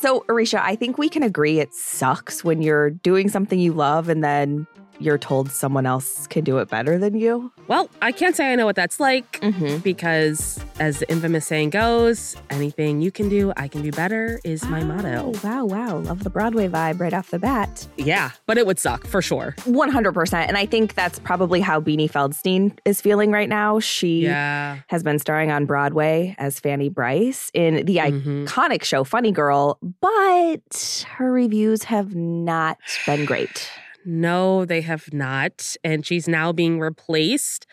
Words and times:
So, 0.00 0.24
Arisha, 0.30 0.64
I 0.64 0.76
think 0.76 0.96
we 0.96 1.10
can 1.10 1.22
agree 1.22 1.60
it 1.60 1.74
sucks 1.74 2.42
when 2.42 2.62
you're 2.62 2.88
doing 2.88 3.28
something 3.28 3.60
you 3.60 3.74
love 3.74 4.08
and 4.08 4.24
then 4.24 4.66
you're 5.00 5.18
told 5.18 5.50
someone 5.50 5.86
else 5.86 6.26
can 6.26 6.44
do 6.44 6.58
it 6.58 6.68
better 6.68 6.98
than 6.98 7.14
you. 7.16 7.50
Well, 7.68 7.88
I 8.02 8.12
can't 8.12 8.36
say 8.36 8.52
I 8.52 8.54
know 8.54 8.66
what 8.66 8.76
that's 8.76 9.00
like 9.00 9.40
Mm-hmm. 9.40 9.78
because, 9.78 10.60
as 10.78 10.98
the 11.00 11.10
infamous 11.10 11.46
saying 11.46 11.70
goes, 11.70 12.36
anything 12.50 13.00
you 13.00 13.10
can 13.10 13.28
do, 13.28 13.52
I 13.56 13.66
can 13.68 13.82
do 13.82 13.90
better 13.92 14.38
is 14.44 14.64
my 14.66 14.84
motto. 14.84 15.32
Oh, 15.34 15.40
wow, 15.42 15.64
wow. 15.64 15.96
Love 15.98 16.22
the 16.24 16.30
Broadway 16.30 16.68
vibe 16.68 17.00
right 17.00 17.14
off 17.14 17.30
the 17.30 17.38
bat. 17.38 17.86
Yeah, 17.96 18.30
but 18.46 18.58
it 18.58 18.66
would 18.66 18.78
suck 18.78 19.06
for 19.06 19.22
sure. 19.22 19.54
100%. 19.64 20.46
And 20.48 20.56
I 20.58 20.66
think 20.66 20.94
that's 20.94 21.18
probably 21.18 21.60
how 21.60 21.80
Beanie 21.80 22.10
Feldstein 22.10 22.76
is 22.84 23.00
feeling 23.00 23.30
right 23.30 23.48
now. 23.48 23.80
She 23.80 24.24
Yeah. 24.24 24.78
has 24.88 25.02
been 25.02 25.18
starring 25.18 25.50
on 25.50 25.64
Broadway 25.64 26.34
as 26.38 26.60
Fanny 26.60 26.88
Brice 26.90 27.50
in 27.54 27.86
the 27.86 27.96
Mhm. 27.96 28.46
iconic 28.46 28.82
show 28.84 29.04
Funny 29.04 29.32
Girl, 29.32 29.78
but 30.00 31.06
her 31.16 31.32
reviews 31.32 31.84
have 31.84 32.14
not 32.14 32.76
been 33.06 33.24
great. 33.24 33.70
No, 34.10 34.64
they 34.64 34.80
have 34.80 35.12
not. 35.12 35.76
And 35.84 36.04
she's 36.04 36.26
now 36.26 36.52
being 36.52 36.80
replaced 36.80 37.66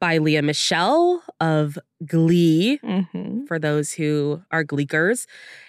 by 0.00 0.18
Lea 0.18 0.40
Michele 0.40 1.22
of 1.40 1.78
Glee, 2.04 2.78
Mm-hmm. 2.82 3.44
for 3.46 3.58
those 3.58 3.92
who 3.92 4.42
are 4.50 4.64
Gleekers. 4.64 5.26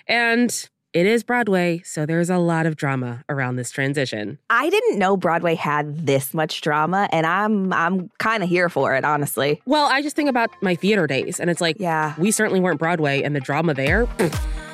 And 0.08 0.70
it 0.94 1.06
is 1.06 1.24
Broadway, 1.26 1.82
so 1.84 2.06
there's 2.06 2.30
a 2.30 2.38
lot 2.38 2.66
of 2.66 2.78
drama 2.78 3.24
around 3.28 3.58
this 3.58 3.70
transition. 3.70 4.40
I 4.50 4.70
didn't 4.70 4.98
know 4.98 5.18
Broadway 5.18 5.56
had 5.56 6.06
this 6.08 6.34
much 6.34 6.62
drama, 6.62 7.10
and 7.12 7.26
I'm 7.26 7.74
I'm 7.74 8.10
kind 8.18 8.42
of 8.44 8.48
here 8.50 8.70
for 8.70 8.96
it, 8.96 9.04
honestly. 9.04 9.62
Well, 9.66 9.90
I 9.92 10.02
just 10.02 10.16
think 10.16 10.30
about 10.30 10.52
my 10.62 10.74
theater 10.74 11.06
days, 11.06 11.38
and 11.40 11.50
it's 11.50 11.60
like, 11.60 11.76
Yeah, 11.80 12.14
we 12.18 12.32
certainly 12.32 12.62
weren't 12.62 12.80
Broadway, 12.80 13.22
and 13.24 13.36
the 13.36 13.42
drama 13.42 13.74
there, 13.74 14.08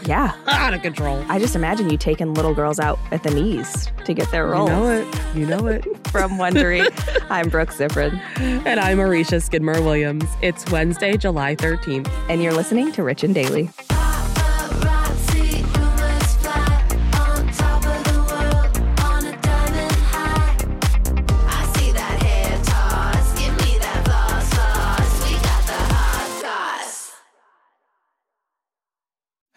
yeah. 0.06 0.36
out 0.48 0.74
of 0.74 0.82
control. 0.82 1.24
I 1.30 1.40
just 1.40 1.56
imagine 1.56 1.90
you 1.90 1.98
taking 1.98 2.34
little 2.34 2.54
girls 2.54 2.80
out 2.80 3.00
at 3.12 3.24
the 3.24 3.32
knees 3.32 3.92
to 4.06 4.14
get 4.14 4.30
their 4.32 4.48
role. 4.48 4.68
You 4.68 4.74
know 4.74 4.90
it. 4.90 5.36
You 5.36 5.46
know 5.46 5.68
it. 5.68 5.86
From 6.12 6.32
Wondery, 6.32 6.86
I'm 7.30 7.48
Brooke 7.48 7.70
Siffrinn, 7.70 8.20
and 8.66 8.80
I'm 8.82 9.00
Arisha 9.00 9.40
Skidmore 9.40 9.82
Williams. 9.82 10.26
It's 10.42 10.70
Wednesday, 10.70 11.16
July 11.16 11.56
13th. 11.56 12.12
and 12.28 12.44
you're 12.44 12.54
listening 12.54 12.92
to 12.94 13.04
Rich 13.04 13.24
and 13.24 13.34
Daily. 13.34 13.70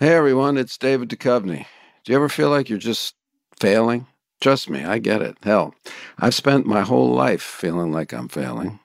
Hey 0.05 0.16
everyone, 0.16 0.58
it's 0.58 0.77
David 0.77 1.08
Duchovny. 1.08 1.64
Do 2.05 2.12
you 2.12 2.16
ever 2.16 2.28
feel 2.28 2.50
like 2.50 2.69
you're 2.69 2.78
just 2.78 3.14
failing? 3.58 4.06
Trust 4.38 4.69
me, 4.69 4.84
I 4.84 4.98
get 4.98 5.22
it. 5.22 5.38
Hell, 5.42 5.74
I've 6.19 6.34
spent 6.34 6.66
my 6.66 6.83
whole 6.83 7.14
life 7.14 7.41
feeling 7.41 7.91
like 7.91 8.12
I'm 8.12 8.28
failing. 8.28 8.80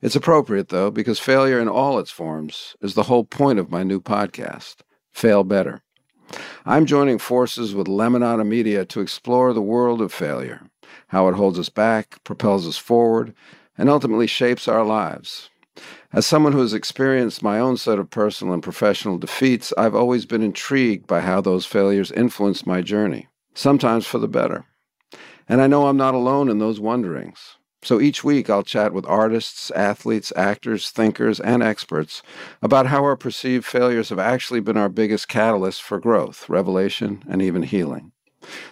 It's 0.00 0.14
appropriate 0.14 0.68
though, 0.68 0.92
because 0.92 1.18
failure 1.18 1.58
in 1.58 1.66
all 1.66 1.98
its 1.98 2.12
forms 2.12 2.76
is 2.80 2.94
the 2.94 3.02
whole 3.02 3.24
point 3.24 3.58
of 3.58 3.72
my 3.72 3.82
new 3.82 4.00
podcast, 4.00 4.76
Fail 5.10 5.42
Better. 5.42 5.82
I'm 6.64 6.86
joining 6.86 7.18
forces 7.18 7.74
with 7.74 7.88
Lemonada 7.88 8.46
Media 8.46 8.84
to 8.84 9.00
explore 9.00 9.52
the 9.52 9.60
world 9.60 10.00
of 10.00 10.12
failure, 10.12 10.70
how 11.08 11.26
it 11.26 11.34
holds 11.34 11.58
us 11.58 11.68
back, 11.68 12.22
propels 12.22 12.64
us 12.68 12.76
forward, 12.78 13.34
and 13.76 13.90
ultimately 13.90 14.28
shapes 14.28 14.68
our 14.68 14.84
lives. 14.84 15.50
As 16.14 16.24
someone 16.24 16.52
who 16.52 16.60
has 16.60 16.72
experienced 16.72 17.42
my 17.42 17.58
own 17.58 17.76
set 17.76 17.98
of 17.98 18.08
personal 18.08 18.54
and 18.54 18.62
professional 18.62 19.18
defeats, 19.18 19.72
I've 19.76 19.96
always 19.96 20.26
been 20.26 20.42
intrigued 20.42 21.08
by 21.08 21.20
how 21.22 21.40
those 21.40 21.66
failures 21.66 22.12
influenced 22.12 22.68
my 22.68 22.82
journey, 22.82 23.26
sometimes 23.52 24.06
for 24.06 24.18
the 24.18 24.28
better. 24.28 24.64
And 25.48 25.60
I 25.60 25.66
know 25.66 25.88
I'm 25.88 25.96
not 25.96 26.14
alone 26.14 26.48
in 26.48 26.60
those 26.60 26.78
wonderings. 26.78 27.56
So 27.82 28.00
each 28.00 28.22
week 28.22 28.48
I'll 28.48 28.62
chat 28.62 28.94
with 28.94 29.04
artists, 29.06 29.72
athletes, 29.72 30.32
actors, 30.36 30.88
thinkers, 30.90 31.40
and 31.40 31.64
experts 31.64 32.22
about 32.62 32.86
how 32.86 33.02
our 33.02 33.16
perceived 33.16 33.64
failures 33.64 34.10
have 34.10 34.20
actually 34.20 34.60
been 34.60 34.76
our 34.76 34.88
biggest 34.88 35.26
catalyst 35.26 35.82
for 35.82 35.98
growth, 35.98 36.48
revelation, 36.48 37.24
and 37.28 37.42
even 37.42 37.64
healing. 37.64 38.12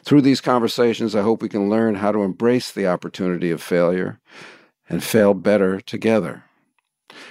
Through 0.04 0.20
these 0.20 0.40
conversations, 0.40 1.16
I 1.16 1.22
hope 1.22 1.42
we 1.42 1.48
can 1.48 1.68
learn 1.68 1.96
how 1.96 2.12
to 2.12 2.22
embrace 2.22 2.70
the 2.70 2.86
opportunity 2.86 3.50
of 3.50 3.60
failure 3.60 4.20
and 4.88 5.02
fail 5.02 5.34
better 5.34 5.80
together. 5.80 6.44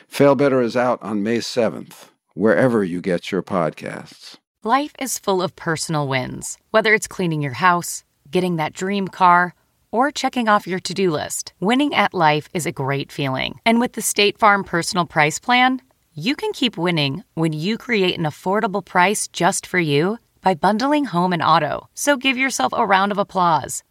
Fail 0.07 0.35
Better 0.35 0.61
is 0.61 0.75
out 0.75 1.01
on 1.01 1.23
May 1.23 1.37
7th, 1.37 2.09
wherever 2.33 2.83
you 2.83 3.01
get 3.01 3.31
your 3.31 3.43
podcasts. 3.43 4.37
Life 4.63 4.93
is 4.99 5.17
full 5.17 5.41
of 5.41 5.55
personal 5.55 6.07
wins, 6.07 6.57
whether 6.69 6.93
it's 6.93 7.07
cleaning 7.07 7.41
your 7.41 7.53
house, 7.53 8.03
getting 8.29 8.57
that 8.57 8.73
dream 8.73 9.07
car, 9.07 9.55
or 9.91 10.11
checking 10.11 10.47
off 10.47 10.67
your 10.67 10.79
to 10.79 10.93
do 10.93 11.11
list. 11.11 11.53
Winning 11.59 11.93
at 11.93 12.13
life 12.13 12.47
is 12.53 12.65
a 12.65 12.71
great 12.71 13.11
feeling. 13.11 13.59
And 13.65 13.79
with 13.79 13.93
the 13.93 14.01
State 14.01 14.37
Farm 14.37 14.63
Personal 14.63 15.05
Price 15.05 15.39
Plan, 15.39 15.81
you 16.13 16.35
can 16.35 16.51
keep 16.53 16.77
winning 16.77 17.23
when 17.33 17.53
you 17.53 17.77
create 17.77 18.17
an 18.19 18.25
affordable 18.25 18.83
price 18.83 19.27
just 19.27 19.65
for 19.65 19.79
you 19.79 20.17
by 20.41 20.53
bundling 20.53 21.05
home 21.05 21.33
and 21.33 21.41
auto. 21.41 21.87
So 21.93 22.17
give 22.17 22.37
yourself 22.37 22.73
a 22.75 22.85
round 22.85 23.11
of 23.11 23.17
applause. 23.17 23.83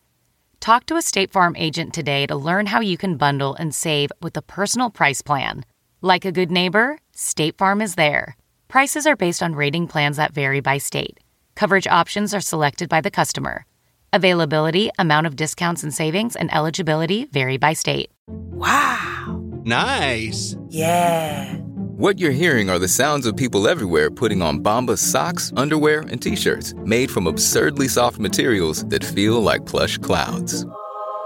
Talk 0.60 0.84
to 0.86 0.96
a 0.96 1.02
State 1.02 1.32
Farm 1.32 1.56
agent 1.56 1.94
today 1.94 2.26
to 2.26 2.36
learn 2.36 2.66
how 2.66 2.80
you 2.80 2.98
can 2.98 3.16
bundle 3.16 3.54
and 3.54 3.74
save 3.74 4.12
with 4.20 4.34
the 4.34 4.42
Personal 4.42 4.90
Price 4.90 5.22
Plan. 5.22 5.64
Like 6.02 6.24
a 6.24 6.32
good 6.32 6.50
neighbor, 6.50 6.98
State 7.14 7.58
Farm 7.58 7.82
is 7.82 7.94
there. 7.94 8.34
Prices 8.68 9.06
are 9.06 9.16
based 9.16 9.42
on 9.42 9.54
rating 9.54 9.86
plans 9.86 10.16
that 10.16 10.32
vary 10.32 10.60
by 10.60 10.78
state. 10.78 11.20
Coverage 11.56 11.86
options 11.86 12.32
are 12.32 12.40
selected 12.40 12.88
by 12.88 13.02
the 13.02 13.10
customer. 13.10 13.66
Availability, 14.10 14.90
amount 14.98 15.26
of 15.26 15.36
discounts 15.36 15.82
and 15.82 15.92
savings, 15.92 16.36
and 16.36 16.50
eligibility 16.54 17.26
vary 17.26 17.58
by 17.58 17.74
state. 17.74 18.10
Wow! 18.28 19.42
Nice. 19.64 20.56
Yeah. 20.70 21.54
What 21.98 22.18
you're 22.18 22.30
hearing 22.30 22.70
are 22.70 22.78
the 22.78 22.88
sounds 22.88 23.26
of 23.26 23.36
people 23.36 23.68
everywhere 23.68 24.10
putting 24.10 24.40
on 24.40 24.60
Bombas 24.60 25.00
socks, 25.00 25.52
underwear, 25.54 26.00
and 26.00 26.22
t-shirts 26.22 26.72
made 26.78 27.10
from 27.10 27.26
absurdly 27.26 27.88
soft 27.88 28.18
materials 28.18 28.86
that 28.86 29.04
feel 29.04 29.42
like 29.42 29.66
plush 29.66 29.98
clouds. 29.98 30.64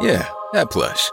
Yeah, 0.00 0.28
that 0.52 0.72
plush. 0.72 1.12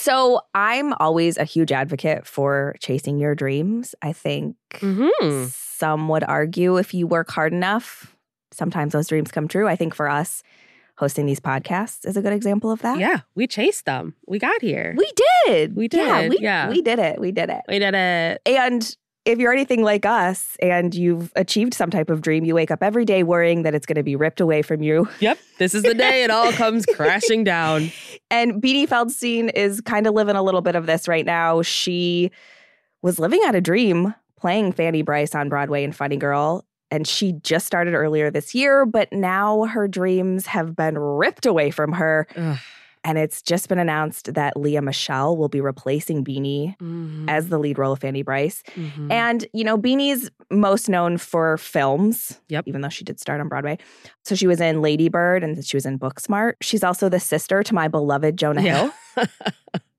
So 0.00 0.40
I'm 0.54 0.94
always 0.94 1.36
a 1.36 1.44
huge 1.44 1.72
advocate 1.72 2.26
for 2.26 2.74
chasing 2.80 3.18
your 3.18 3.34
dreams. 3.34 3.94
I 4.00 4.12
think 4.14 4.56
Mm-hmm. 4.80 5.46
some 5.50 6.08
would 6.08 6.24
argue 6.24 6.76
if 6.78 6.94
you 6.94 7.06
work 7.06 7.30
hard 7.30 7.52
enough, 7.52 8.16
sometimes 8.50 8.92
those 8.92 9.08
dreams 9.08 9.30
come 9.30 9.46
true. 9.48 9.68
I 9.68 9.76
think 9.76 9.94
for 9.94 10.08
us, 10.08 10.42
hosting 10.96 11.26
these 11.26 11.40
podcasts 11.40 12.06
is 12.06 12.16
a 12.16 12.22
good 12.22 12.32
example 12.32 12.70
of 12.70 12.80
that. 12.82 12.98
Yeah, 12.98 13.20
we 13.34 13.46
chased 13.46 13.84
them. 13.84 14.14
We 14.26 14.38
got 14.38 14.62
here. 14.62 14.94
We 14.96 15.10
did. 15.46 15.76
We 15.76 15.88
Yeah, 15.92 16.22
did, 16.22 16.30
we, 16.30 16.38
yeah. 16.38 16.68
we 16.70 16.80
did 16.82 16.98
it. 16.98 17.20
We 17.20 17.32
did 17.32 17.50
it. 17.50 17.62
We 17.68 17.78
did 17.78 17.94
it. 17.94 18.40
And 18.46 18.96
if 19.24 19.38
you're 19.38 19.52
anything 19.52 19.82
like 19.82 20.06
us 20.06 20.56
and 20.62 20.94
you've 20.94 21.32
achieved 21.36 21.74
some 21.74 21.90
type 21.90 22.08
of 22.08 22.22
dream, 22.22 22.44
you 22.44 22.54
wake 22.54 22.70
up 22.70 22.82
every 22.82 23.04
day 23.04 23.22
worrying 23.22 23.62
that 23.62 23.74
it's 23.74 23.84
going 23.84 23.96
to 23.96 24.02
be 24.02 24.16
ripped 24.16 24.40
away 24.40 24.62
from 24.62 24.82
you. 24.82 25.08
Yep, 25.20 25.38
this 25.58 25.74
is 25.74 25.82
the 25.82 25.92
day 25.92 26.24
it 26.24 26.30
all 26.30 26.50
comes 26.54 26.86
crashing 26.86 27.44
down. 27.44 27.92
And 28.30 28.62
Beanie 28.62 28.88
Feldstein 28.88 29.52
is 29.54 29.82
kind 29.82 30.06
of 30.06 30.14
living 30.14 30.36
a 30.36 30.42
little 30.42 30.62
bit 30.62 30.74
of 30.74 30.86
this 30.86 31.06
right 31.06 31.26
now. 31.26 31.60
She 31.60 32.30
was 33.02 33.18
living 33.18 33.42
out 33.44 33.54
a 33.54 33.60
dream 33.60 34.14
playing 34.38 34.72
Fanny 34.72 35.02
Brice 35.02 35.34
on 35.34 35.50
Broadway 35.50 35.84
in 35.84 35.92
Funny 35.92 36.16
Girl. 36.16 36.64
And 36.90 37.06
she 37.06 37.32
just 37.32 37.66
started 37.66 37.94
earlier 37.94 38.30
this 38.30 38.54
year, 38.54 38.86
but 38.86 39.12
now 39.12 39.64
her 39.66 39.86
dreams 39.86 40.46
have 40.46 40.74
been 40.74 40.98
ripped 40.98 41.44
away 41.44 41.70
from 41.70 41.92
her. 41.92 42.26
Ugh. 42.34 42.58
And 43.02 43.16
it's 43.16 43.40
just 43.40 43.68
been 43.68 43.78
announced 43.78 44.34
that 44.34 44.56
Lea 44.58 44.78
Michele 44.80 45.34
will 45.36 45.48
be 45.48 45.60
replacing 45.60 46.22
Beanie 46.24 46.76
Mhm, 46.78 47.30
as 47.30 47.48
the 47.48 47.58
lead 47.58 47.78
role 47.78 47.92
of 47.94 47.98
Fanny 48.00 48.22
Brice. 48.22 48.62
mhm. 48.74 49.10
And, 49.10 49.46
you 49.54 49.64
know, 49.64 49.78
Beanie's 49.78 50.30
most 50.50 50.88
known 50.88 51.16
for 51.16 51.56
films. 51.56 52.40
Yep. 52.50 52.64
Even 52.66 52.82
though 52.82 52.88
she 52.90 53.04
did 53.04 53.18
start 53.18 53.40
on 53.40 53.48
Broadway. 53.48 53.78
So 54.24 54.34
she 54.34 54.46
was 54.46 54.60
in 54.60 54.82
Lady 54.82 55.08
Bird 55.08 55.42
and 55.42 55.64
she 55.64 55.76
was 55.76 55.86
in 55.86 55.98
Booksmart. 55.98 56.54
She's 56.60 56.84
also 56.84 57.08
the 57.08 57.20
sister 57.20 57.62
to 57.62 57.74
my 57.74 57.88
beloved 57.88 58.36
Jonah 58.36 58.62
Yeah. 58.62 58.90
Hill. 59.16 59.26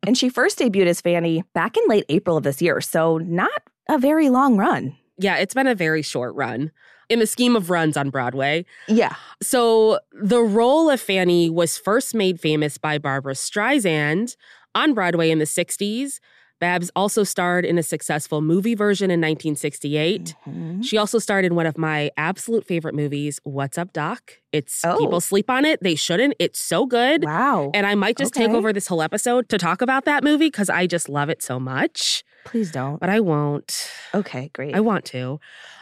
And 0.07 0.17
she 0.17 0.29
first 0.29 0.57
debuted 0.57 0.87
as 0.87 0.99
Fanny 0.99 1.43
back 1.53 1.77
in 1.77 1.83
late 1.87 2.05
April 2.09 2.35
of 2.35 2.41
this 2.43 2.59
year. 2.59 2.81
So 2.81 3.19
not 3.19 3.51
a 3.87 3.99
very 3.99 4.29
long 4.29 4.57
run. 4.57 4.95
Yeah, 5.21 5.37
it's 5.37 5.53
been 5.53 5.67
a 5.67 5.75
very 5.75 6.01
short 6.01 6.35
run 6.35 6.71
in 7.09 7.19
the 7.19 7.27
scheme 7.27 7.55
of 7.55 7.69
runs 7.69 7.97
on 7.97 8.09
Broadway. 8.09 8.65
Yeah. 8.87 9.15
So 9.41 9.99
the 10.13 10.41
role 10.41 10.89
of 10.89 10.99
Fanny 11.01 11.49
was 11.49 11.77
first 11.77 12.15
made 12.15 12.39
famous 12.39 12.77
by 12.77 12.97
Barbra 12.97 13.33
Streisand 13.33 14.35
on 14.75 14.93
Broadway 14.93 15.29
in 15.29 15.39
the 15.39 15.45
60s. 15.45 16.19
Babs 16.61 16.91
also 16.95 17.23
starred 17.23 17.65
in 17.65 17.79
a 17.79 17.83
successful 17.83 18.39
movie 18.39 18.75
version 18.75 19.09
in 19.09 19.19
1968. 19.19 20.35
Mhm. 20.47 20.85
She 20.85 20.95
also 20.95 21.17
starred 21.17 21.43
in 21.43 21.55
one 21.55 21.65
of 21.65 21.75
my 21.75 22.11
absolute 22.17 22.65
favorite 22.65 22.93
movies, 22.93 23.39
What's 23.43 23.79
Up, 23.79 23.91
Doc? 23.93 24.33
It's 24.51 24.85
Oh. 24.85 24.95
people 24.99 25.19
sleep 25.21 25.49
on 25.49 25.65
it. 25.65 25.81
They 25.81 25.95
shouldn't. 25.95 26.35
It's 26.37 26.59
so 26.59 26.85
good. 26.85 27.23
Wow. 27.25 27.71
And 27.73 27.87
I 27.87 27.95
might 27.95 28.15
just 28.15 28.33
take 28.35 28.51
over 28.51 28.71
this 28.71 28.85
whole 28.87 29.01
episode 29.01 29.49
to 29.49 29.57
talk 29.57 29.81
about 29.81 30.05
that 30.05 30.23
movie 30.23 30.47
because 30.47 30.69
I 30.69 30.85
just 30.85 31.09
love 31.09 31.29
it 31.29 31.41
so 31.41 31.59
much. 31.59 32.23
Please 32.43 32.71
don't. 32.71 32.99
But 32.99 33.09
I 33.09 33.19
won't. 33.19 33.89
Okay, 34.13 34.49
great. 34.53 34.75
I 34.75 34.79
want 34.79 35.05
to. 35.05 35.39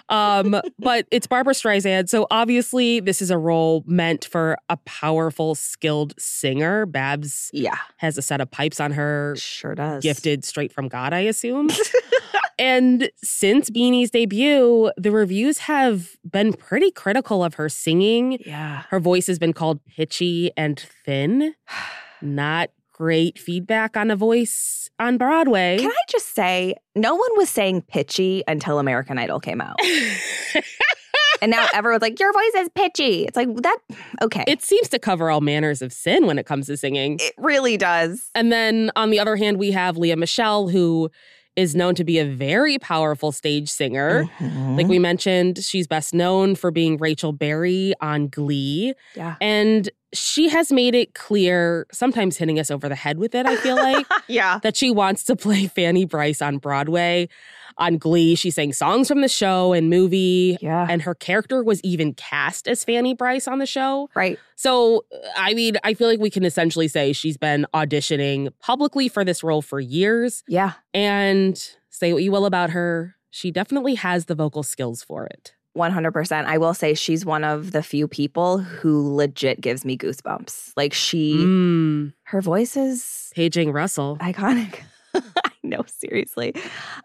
Um, 0.10 0.60
but 0.80 1.08
it's 1.12 1.28
Barbra 1.28 1.54
Streisand. 1.54 2.10
So 2.10 2.28
obviously, 2.30 3.00
this 3.00 3.22
is 3.22 3.32
a 3.32 3.38
role 3.38 3.84
meant 3.88 4.26
for 4.26 4.58
a 4.70 4.78
powerful, 4.78 5.56
skilled 5.56 6.20
singer. 6.20 6.86
Babs 6.86 7.50
yeah, 7.54 7.78
has 7.98 8.18
a 8.18 8.22
set 8.22 8.42
of 8.42 8.52
pipes 8.52 8.80
on 8.80 8.92
her, 8.92 9.36
sure 9.38 9.76
does. 9.76 10.04
gifted 10.04 10.44
straight 10.44 10.74
from 10.74 10.88
God, 10.88 11.14
I 11.14 11.20
assume. 11.20 11.70
and 12.60 13.10
since 13.24 13.70
Beanie's 13.70 14.12
debut, 14.12 14.92
the 14.98 15.12
reviews 15.12 15.60
have 15.60 16.18
been 16.30 16.54
pretty 16.54 16.92
critical 16.92 17.44
of 17.44 17.56
her 17.56 17.70
singing. 17.70 18.40
Yeah. 18.46 18.84
Her 18.90 19.00
voice 19.00 19.28
has 19.28 19.40
been 19.40 19.54
called 19.54 19.84
pitchy 19.86 20.52
and 20.58 20.80
thin. 21.06 21.56
Not 22.22 22.70
great 23.00 23.40
feedback 23.40 23.96
on 23.96 24.12
a 24.12 24.16
voice 24.16 24.90
on 25.00 25.18
Broadway. 25.18 25.78
Can 25.80 25.90
I 25.90 26.04
just 26.10 26.36
say, 26.36 26.76
no 26.96 27.16
one 27.16 27.30
was 27.38 27.50
saying 27.50 27.84
pitchy 27.84 28.44
until 28.46 28.78
American 28.78 29.18
Idol 29.18 29.40
came 29.40 29.62
out. 29.62 29.78
and 31.42 31.50
now 31.50 31.66
everyone's 31.74 32.02
like, 32.02 32.20
your 32.20 32.34
voice 32.34 32.52
is 32.58 32.70
pitchy. 32.76 33.24
It's 33.24 33.38
like, 33.38 33.48
that, 33.62 33.78
okay. 34.22 34.44
it 34.48 34.62
seems 34.62 34.90
to 34.90 35.00
cover 35.00 35.30
all 35.30 35.40
manners 35.40 35.82
of 35.82 35.94
sin 35.94 36.26
when 36.28 36.38
it 36.38 36.46
comes 36.46 36.68
to 36.68 36.76
singing. 36.76 37.18
it 37.22 37.34
really 37.38 37.78
does. 37.78 38.30
And 38.36 38.52
then 38.52 38.92
on 38.98 39.12
the 39.12 39.20
other 39.20 39.38
hand, 39.38 39.58
we 39.58 39.72
have 39.72 39.96
Lea 39.98 40.16
Michele, 40.16 40.68
who 40.68 41.10
is 41.56 41.76
known 41.76 41.96
to 41.96 42.04
be 42.04 42.20
a 42.20 42.26
very 42.26 42.78
powerful 42.80 43.32
stage 43.32 43.70
singer. 43.70 44.26
Mhm. 44.40 44.78
Like 44.78 44.88
we 44.88 45.00
mentioned, 45.00 45.58
she's 45.64 45.88
best 45.88 46.14
known 46.14 46.56
for 46.56 46.70
being 46.72 46.98
Rachel 46.98 47.32
Berry 47.34 47.94
on 48.02 48.28
Glee. 48.28 48.94
yeah. 49.16 49.36
And 49.42 49.90
she 50.14 50.50
has 50.50 50.72
made 50.72 50.96
it 50.96 51.14
clear, 51.14 51.86
sometimes 51.92 52.38
hitting 52.38 52.60
us 52.60 52.72
over 52.72 52.90
the 52.90 52.96
head 52.96 53.18
with 53.18 53.36
it, 53.36 53.46
I 53.46 53.56
feel 53.58 53.76
like, 53.76 54.06
yeah. 54.28 54.60
that 54.64 54.76
she 54.76 54.92
wants 54.92 55.24
to 55.26 55.36
play 55.36 55.68
Fanny 55.68 56.06
Brice 56.06 56.42
on 56.42 56.58
Broadway. 56.58 57.30
On 57.78 57.98
Glee, 57.98 58.36
she 58.36 58.52
sang 58.52 58.74
songs 58.74 59.08
from 59.08 59.22
the 59.22 59.30
show 59.30 59.72
and 59.72 59.90
movie. 59.90 60.58
Yeah. 60.60 60.86
And 60.90 61.02
her 61.04 61.16
character 61.16 61.64
was 61.64 61.80
even 61.82 62.14
cast 62.14 62.68
as 62.68 62.84
Fanny 62.84 63.14
Brice 63.14 63.48
on 63.48 63.60
the 63.60 63.66
show. 63.66 64.10
right. 64.16 64.38
So, 64.56 65.06
uh, 65.14 65.30
I 65.38 65.54
mean, 65.54 65.78
I 65.86 65.94
feel 65.94 66.10
like 66.10 66.20
we 66.20 66.30
can 66.30 66.44
essentially 66.44 66.90
say 66.90 67.14
she's 67.14 67.38
been 67.38 67.66
auditioning 67.74 68.52
publicly 68.60 69.08
for 69.08 69.24
this 69.24 69.44
role 69.44 69.62
for 69.62 69.80
years. 69.80 70.44
Yeah. 70.50 70.74
And 70.94 71.58
say 71.90 72.12
what 72.12 72.24
you 72.24 72.32
will 72.34 72.46
about 72.46 72.72
her, 72.72 73.16
she 73.30 73.52
definitely 73.52 73.96
has 73.96 74.26
the 74.26 74.36
vocal 74.36 74.64
skills 74.64 75.02
for 75.02 75.26
it. 75.28 75.54
100%. 75.80 76.46
I 76.46 76.58
will 76.60 76.74
say 76.76 76.94
she's 76.94 77.26
one 77.26 77.44
of 77.44 77.72
the 77.72 77.82
few 77.82 78.08
people 78.08 78.60
who 78.60 79.16
legit 79.16 79.62
gives 79.62 79.84
me 79.86 79.98
goosebumps. 79.98 80.74
Like 80.78 80.94
she, 80.94 81.46
Mm, 81.46 82.14
her 82.26 82.42
voice 82.42 82.78
is 82.78 83.32
Paging 83.34 83.72
Russell. 83.72 84.18
iconic. 84.22 84.82
I 85.16 85.52
know, 85.64 85.84
seriously. 85.88 86.54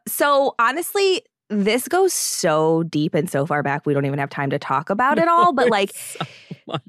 So 0.06 0.54
honestly, 0.58 1.22
this 1.50 1.88
goes 1.88 2.12
so 2.12 2.82
deep 2.84 3.14
and 3.14 3.30
so 3.30 3.44
far 3.46 3.62
back, 3.62 3.84
we 3.86 3.92
don't 3.94 4.06
even 4.06 4.18
have 4.18 4.30
time 4.30 4.50
to 4.50 4.58
talk 4.58 4.90
about 4.90 5.18
it 5.18 5.28
all. 5.28 5.52
But 5.52 5.68
like, 5.70 5.94
so 5.94 6.24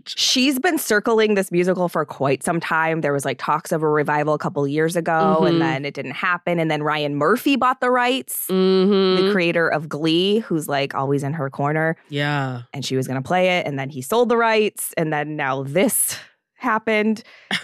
she's 0.06 0.60
been 0.60 0.78
circling 0.78 1.34
this 1.36 1.52
musical 1.52 1.90
for 1.90 2.06
quite 2.06 2.42
some 2.44 2.60
time. 2.60 3.02
There 3.02 3.12
was 3.14 3.26
like 3.26 3.38
talks 3.38 3.72
of 3.72 3.84
a 3.84 3.90
revival 3.90 4.34
a 4.34 4.38
couple 4.38 4.66
years 4.68 4.96
ago, 4.96 5.40
Mhm. 5.42 5.50
and 5.50 5.62
then 5.62 5.86
it 5.86 5.94
didn't 5.94 6.12
happen. 6.14 6.60
And 6.60 6.72
then 6.72 6.82
Ryan 6.84 7.16
Murphy 7.16 7.56
bought 7.58 7.82
the 7.82 7.92
rights, 7.92 8.46
Mhm. 8.50 9.18
the 9.26 9.32
creator 9.32 9.68
of 9.68 9.90
Glee, 9.90 10.40
who's 10.40 10.68
like 10.70 10.96
always 10.96 11.24
in 11.24 11.34
her 11.34 11.50
corner, 11.50 11.98
Yeah. 12.10 12.62
and 12.74 12.86
she 12.86 12.96
was 12.96 13.08
going 13.08 13.22
to 13.22 13.28
play 13.28 13.58
it. 13.60 13.68
And 13.68 13.78
then 13.78 13.90
he 13.90 14.02
sold 14.02 14.30
the 14.30 14.38
rights, 14.38 14.94
and 14.96 15.12
then 15.12 15.36
now 15.36 15.64
this 15.64 16.18
happened, 16.58 17.22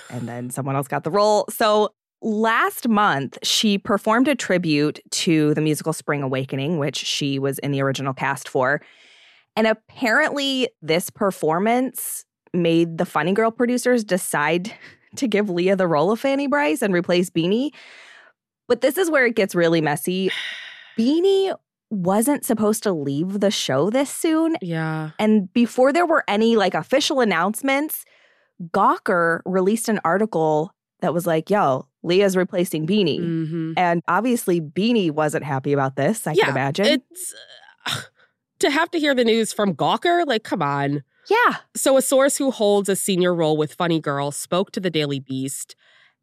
and 0.10 0.28
then 0.28 0.50
someone 0.50 0.76
else 0.76 0.88
got 0.90 1.04
the 1.06 1.12
role. 1.12 1.46
So 1.50 1.94
last 2.22 2.88
month, 2.88 3.38
she 3.44 3.78
performed 3.78 4.28
a 4.28 4.36
tribute 4.36 5.00
to 5.12 5.54
the 5.54 5.62
musical 5.62 5.94
Spring 5.94 6.24
Awakening, 6.24 6.78
which 6.78 6.98
she 6.98 7.40
was 7.40 7.60
in 7.60 7.72
the 7.72 7.82
original 7.82 8.14
cast 8.14 8.48
for. 8.48 8.82
And 9.56 9.68
apparently, 9.68 10.70
this 10.82 11.10
performance 11.10 12.26
made 12.54 12.98
the 12.98 13.06
Funny 13.06 13.34
Girl 13.34 13.52
producers 13.52 14.04
decide 14.04 14.74
to 15.16 15.28
give 15.28 15.50
Lea 15.50 15.74
the 15.74 15.88
role 15.88 16.12
of 16.12 16.20
Fanny 16.20 16.48
Brice 16.48 16.82
and 16.82 16.94
replace 16.94 17.30
Beanie. 17.30 17.72
But 18.68 18.82
this 18.82 18.98
is 18.98 19.10
where 19.12 19.26
it 19.26 19.36
gets 19.36 19.56
really 19.56 19.82
messy. 19.82 20.32
Beanie 20.98 21.56
wasn't 21.90 22.46
supposed 22.46 22.84
to 22.84 22.94
leave 22.94 23.42
the 23.42 23.52
show 23.52 23.90
this 23.90 24.10
soon. 24.10 24.56
Yeah. 24.62 25.12
And 25.20 25.52
before 25.52 25.92
there 25.92 26.06
were 26.06 26.24
any 26.28 26.56
like 26.56 26.74
official 26.74 27.20
announcements, 27.20 28.06
Gawker 28.72 29.42
released 29.46 29.90
an 29.90 30.00
article 30.06 30.74
that 31.02 31.14
was 31.14 31.28
like, 31.28 31.50
yo, 31.50 31.88
Lea's 32.04 32.36
replacing 32.38 32.88
Beanie. 32.88 33.20
hmm 33.20 33.74
And 33.78 34.02
obviously, 34.08 34.62
Beanie 34.62 35.12
wasn't 35.12 35.44
happy 35.44 35.74
about 35.74 35.96
this, 35.96 36.26
I 36.26 36.34
yeah. 36.34 36.46
can 36.46 36.54
imagine. 36.54 36.86
It's 36.86 37.34
uh, 37.86 38.02
to 38.60 38.72
have 38.72 38.90
to 38.92 39.00
hear 39.00 39.14
the 39.14 39.26
news 39.26 39.54
from 39.54 39.76
Gawker, 39.76 40.26
like, 40.26 40.44
come 40.44 40.62
on. 40.62 41.04
yeah. 41.30 41.58
So, 41.76 41.98
a 41.98 42.02
source 42.02 42.38
who 42.38 42.52
holds 42.52 42.90
a 42.90 42.96
senior 42.96 43.34
role 43.34 43.58
with 43.58 43.74
Funny 43.74 44.00
Girl 44.00 44.32
spoke 44.32 44.72
to 44.72 44.80
the 44.80 44.90
Daily 44.90 45.20
Beast, 45.20 45.76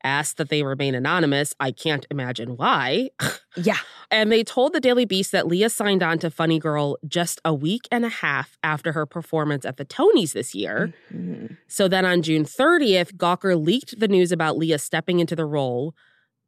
asked 0.05 0.37
that 0.37 0.49
they 0.49 0.62
remain 0.62 0.95
anonymous. 0.95 1.55
I 1.61 1.71
can't 1.73 2.06
imagine 2.11 2.56
why. 2.56 3.11
Yeah. 3.56 3.79
And 4.12 4.31
they 4.31 4.45
told 4.45 4.73
the 4.73 4.79
Daily 4.79 5.05
Beast 5.05 5.33
that 5.33 5.49
Lea 5.49 5.69
signed 5.69 6.00
on 6.00 6.21
to 6.21 6.31
Funny 6.31 6.61
Girl 6.61 6.97
just 7.09 7.41
a 7.45 7.53
week 7.53 7.89
and 7.91 8.05
a 8.05 8.09
half 8.09 8.56
after 8.62 8.93
her 8.93 9.05
performance 9.05 9.65
at 9.65 9.79
the 9.79 9.85
Tonys 9.85 10.33
this 10.33 10.55
year. 10.55 10.95
Mhm. 11.12 11.56
So 11.67 11.89
then 11.89 12.05
on 12.05 12.23
June 12.23 12.45
30th, 12.45 13.17
Gawker 13.17 13.61
leaked 13.61 13.99
the 13.99 14.06
news 14.06 14.31
about 14.31 14.56
Lea 14.59 14.79
stepping 14.79 15.19
into 15.19 15.35
the 15.35 15.45
role. 15.45 15.93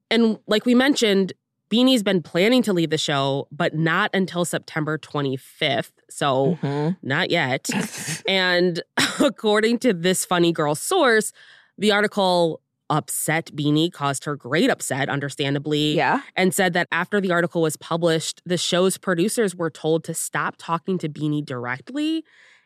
And 0.09 0.39
like 0.47 0.65
we 0.65 0.75
mentioned, 0.77 1.33
Beanie's 1.69 2.05
been 2.05 2.23
planning 2.23 2.63
to 2.63 2.73
leave 2.73 2.91
the 2.91 2.99
show, 2.99 3.49
but 3.51 3.75
not 3.75 4.11
until 4.15 4.45
September 4.45 4.97
25th. 4.97 5.91
So 6.11 6.59
Mhm. 6.63 6.97
not 7.03 7.31
yet. 7.33 7.69
and 8.29 8.83
according 9.21 9.79
to 9.81 9.93
this 9.93 10.25
funny 10.25 10.53
girl 10.53 10.77
source, 10.77 11.33
the 11.77 11.91
article 11.91 12.61
upset 12.91 13.47
Beanie, 13.55 13.91
caused 13.91 14.25
her 14.25 14.37
great 14.37 14.69
upset, 14.69 15.09
understandably, 15.09 15.95
Yeah. 15.95 16.21
and 16.37 16.53
said 16.53 16.75
that 16.75 16.89
after 16.93 17.21
the 17.21 17.31
article 17.31 17.63
was 17.63 17.77
published, 17.77 18.43
the 18.45 18.59
show's 18.59 18.99
producers 18.99 19.55
were 19.57 19.71
told 19.71 20.05
to 20.05 20.13
stop 20.15 20.57
talking 20.59 20.99
to 20.99 21.09
Beanie 21.09 21.45
directly 21.45 22.25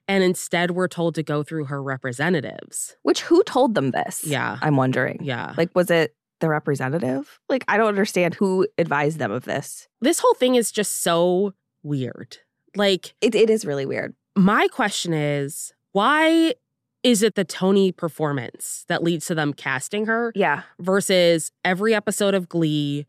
and 0.08 0.24
instead 0.24 0.72
were 0.72 0.88
told 0.88 1.14
to 1.14 1.22
go 1.22 1.42
through 1.42 1.66
her 1.66 1.82
representatives. 1.82 2.96
Which 3.02 3.22
who 3.22 3.42
told 3.44 3.74
them 3.74 3.90
this? 3.92 4.24
Yeah. 4.24 4.58
I'm 4.62 4.76
wondering. 4.76 5.18
Yeah. 5.22 5.54
Like, 5.56 5.70
was 5.74 5.90
it 5.90 6.14
the 6.40 6.48
representative? 6.48 7.38
Like, 7.48 7.64
I 7.68 7.76
don't 7.76 7.88
understand 7.88 8.34
who 8.34 8.66
advised 8.78 9.18
them 9.18 9.30
of 9.32 9.44
this. 9.44 9.88
this 10.00 10.18
whole 10.18 10.34
thing 10.34 10.56
is 10.56 10.72
just 10.72 11.02
so 11.02 11.52
weird. 11.82 12.38
Like, 12.76 13.14
It, 13.20 13.34
it 13.34 13.48
is 13.50 13.64
really 13.64 13.86
weird. 13.86 14.14
my 14.36 14.68
question 14.68 15.14
is 15.14 15.72
why 15.92 16.54
is 17.04 17.22
it 17.22 17.36
the 17.36 17.44
Tony 17.44 17.92
performance 17.92 18.84
that 18.88 19.02
leads 19.04 19.26
to 19.26 19.34
them 19.36 19.52
casting 19.52 20.06
her 20.06 20.32
Yeah. 20.34 20.62
versus 20.80 21.52
every 21.64 21.94
episode 21.94 22.34
of 22.34 22.48
Glee 22.48 23.06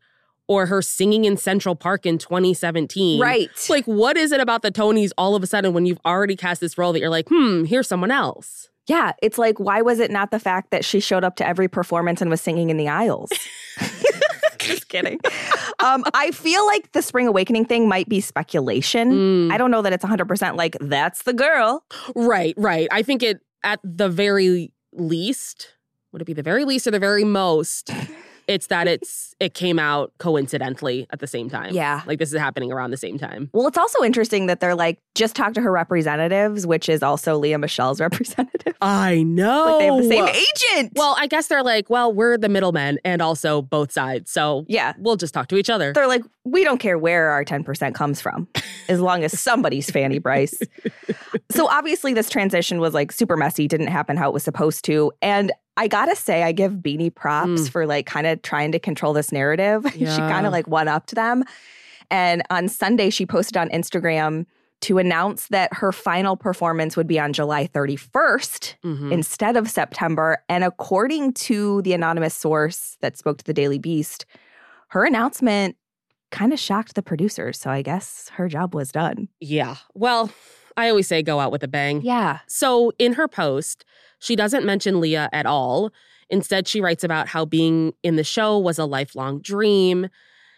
or 0.48 0.66
her 0.66 0.80
singing 0.82 1.24
in 1.24 1.36
Central 1.36 1.74
Park 1.74 2.06
in 2.06 2.18
2017? 2.18 3.20
Right. 3.20 3.50
Like, 3.68 3.84
what 3.86 4.16
is 4.16 4.30
it 4.30 4.40
about 4.40 4.62
the 4.62 4.70
Tonys 4.70 5.10
all 5.18 5.34
of 5.34 5.42
a 5.42 5.46
sudden 5.46 5.72
when 5.72 5.86
you've 5.86 5.98
already 6.06 6.36
cast 6.36 6.60
this 6.60 6.78
role 6.78 6.92
that 6.92 7.00
you're 7.00 7.10
like, 7.10 7.26
hmm, 7.28 7.64
here's 7.64 7.88
someone 7.88 8.10
else? 8.12 8.68
yeah. 8.88 9.10
It's 9.20 9.36
like, 9.36 9.58
why 9.58 9.82
was 9.82 9.98
it 9.98 10.12
not 10.12 10.30
the 10.30 10.38
fact 10.38 10.70
that 10.70 10.84
she 10.84 11.00
showed 11.00 11.24
up 11.24 11.34
to 11.36 11.44
every 11.48 11.66
performance 11.66 12.20
and 12.20 12.30
was 12.30 12.40
singing 12.40 12.70
in 12.70 12.76
the 12.76 12.86
aisles? 12.86 13.32
Just 14.58 14.88
kidding. 14.88 15.18
Um, 15.80 16.04
I 16.14 16.30
feel 16.32 16.64
like 16.66 16.90
the 16.92 17.02
Spring 17.02 17.26
Awakening 17.26 17.64
thing 17.66 17.88
might 17.88 18.08
be 18.08 18.20
speculation. 18.20 19.48
Mm, 19.48 19.52
I 19.52 19.58
don't 19.58 19.70
know 19.70 19.82
that 19.82 19.92
it's 19.92 20.04
100% 20.04 20.56
like, 20.56 20.76
that's 20.80 21.22
the 21.24 21.32
girl. 21.32 21.84
right, 22.14 22.54
right. 22.56 22.88
I 22.90 23.02
think 23.02 23.22
it, 23.22 23.40
at 23.66 23.80
the 23.82 24.08
very 24.08 24.72
least, 24.92 25.74
would 26.12 26.22
it 26.22 26.24
be 26.24 26.32
the 26.32 26.42
very 26.42 26.64
least 26.64 26.86
or 26.86 26.92
the 26.92 27.00
very 27.00 27.24
most? 27.24 27.90
It's 28.46 28.68
that 28.68 28.88
it's 28.88 29.34
it 29.40 29.54
came 29.54 29.78
out 29.78 30.12
coincidentally 30.18 31.06
at 31.10 31.20
the 31.20 31.26
same 31.26 31.50
time. 31.50 31.74
Yeah. 31.74 32.02
Like 32.06 32.18
this 32.18 32.32
is 32.32 32.38
happening 32.38 32.72
around 32.72 32.90
the 32.90 32.96
same 32.96 33.18
time. 33.18 33.50
Well, 33.52 33.66
it's 33.66 33.78
also 33.78 34.02
interesting 34.02 34.46
that 34.46 34.60
they're 34.60 34.74
like, 34.74 34.98
just 35.14 35.36
talk 35.36 35.54
to 35.54 35.60
her 35.60 35.72
representatives, 35.72 36.66
which 36.66 36.88
is 36.88 37.02
also 37.02 37.36
Lea 37.38 37.56
Michele's 37.56 38.00
representative. 38.00 38.74
I 38.80 39.22
know. 39.22 39.64
Like 39.64 39.78
they 39.78 39.86
have 39.86 39.96
the 39.96 40.08
same 40.08 40.28
agent. 40.28 40.92
Well, 40.96 41.16
I 41.18 41.26
guess 41.26 41.48
they're 41.48 41.62
like, 41.62 41.90
well, 41.90 42.12
we're 42.12 42.38
the 42.38 42.48
middlemen 42.48 42.98
and 43.04 43.20
also 43.20 43.62
both 43.62 43.92
sides. 43.92 44.30
So 44.30 44.64
yeah. 44.68 44.94
we'll 44.98 45.16
just 45.16 45.34
talk 45.34 45.48
to 45.48 45.56
each 45.56 45.70
other. 45.70 45.92
They're 45.92 46.06
like, 46.06 46.22
we 46.44 46.64
don't 46.64 46.78
care 46.78 46.98
where 46.98 47.30
our 47.30 47.44
10% 47.44 47.94
comes 47.94 48.20
from, 48.20 48.46
as 48.88 49.00
long 49.00 49.24
as 49.24 49.38
somebody's 49.38 49.90
Fanny 49.90 50.18
Brice. 50.18 50.58
So 51.50 51.68
obviously, 51.68 52.12
this 52.12 52.28
transition 52.28 52.80
was 52.80 52.92
like 52.92 53.12
super 53.12 53.36
messy, 53.36 53.68
didn't 53.68 53.86
happen 53.86 54.16
how 54.16 54.28
it 54.28 54.32
was 54.32 54.42
supposed 54.42 54.84
to. 54.86 55.12
And 55.22 55.52
I 55.76 55.88
gotta 55.88 56.16
say, 56.16 56.42
I 56.42 56.52
give 56.52 56.72
Beanie 56.74 57.14
props 57.14 57.48
Mm. 57.62 57.70
for 57.70 57.86
like 57.86 58.06
kind 58.06 58.26
of 58.26 58.42
trying 58.42 58.72
to 58.72 58.78
control 58.78 59.12
this 59.12 59.30
narrative. 59.32 59.84
she 59.94 60.04
kind 60.06 60.46
of 60.46 60.52
like 60.52 60.66
one 60.66 60.88
upped 60.88 61.14
them. 61.14 61.44
And 62.10 62.42
on 62.50 62.68
Sunday, 62.68 63.10
she 63.10 63.26
posted 63.26 63.56
on 63.56 63.68
Instagram 63.70 64.46
to 64.82 64.98
announce 64.98 65.48
that 65.48 65.72
her 65.74 65.90
final 65.90 66.36
performance 66.36 66.96
would 66.96 67.06
be 67.06 67.18
on 67.18 67.32
July 67.32 67.66
31st 67.66 68.76
Mhm. 68.84 69.10
instead 69.12 69.56
of 69.56 69.68
September. 69.70 70.38
And 70.48 70.62
according 70.64 71.32
to 71.34 71.82
the 71.82 71.92
anonymous 71.94 72.34
source 72.34 72.96
that 73.00 73.16
spoke 73.16 73.38
to 73.38 73.44
the 73.44 73.54
Daily 73.54 73.78
Beast, 73.78 74.26
her 74.88 75.04
announcement 75.04 75.76
kind 76.30 76.52
of 76.52 76.58
shocked 76.58 76.94
the 76.94 77.02
producers. 77.02 77.58
So 77.58 77.70
I 77.70 77.82
guess 77.82 78.30
her 78.34 78.48
job 78.48 78.74
was 78.74 78.92
done. 78.92 79.28
yeah. 79.40 79.76
Well, 79.94 80.30
I 80.76 80.88
always 80.88 81.06
say 81.06 81.22
go 81.22 81.40
out 81.40 81.52
with 81.52 81.62
a 81.62 81.68
bang. 81.68 82.02
Yeah. 82.02 82.40
So 82.46 82.92
in 82.98 83.14
her 83.14 83.28
post, 83.28 83.84
she 84.18 84.36
doesn't 84.36 84.64
mention 84.64 85.00
Lea 85.00 85.16
at 85.32 85.46
all. 85.46 85.92
Instead, 86.28 86.66
she 86.66 86.80
writes 86.80 87.04
about 87.04 87.28
how 87.28 87.44
being 87.44 87.92
in 88.02 88.16
the 88.16 88.24
show 88.24 88.58
was 88.58 88.78
a 88.78 88.84
lifelong 88.84 89.40
dream 89.40 90.08